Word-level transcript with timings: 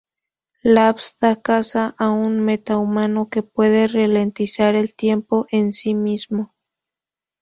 Labs 0.63 1.15
da 1.21 1.33
caza 1.47 1.95
a 2.05 2.09
un 2.09 2.39
meta-humano 2.39 3.29
que 3.29 3.43
puede 3.43 3.87
ralentizar 3.87 4.73
el 4.73 4.95
tiempo 4.95 5.45
en 5.51 5.73
sí 5.73 5.93
mismo. 5.93 6.55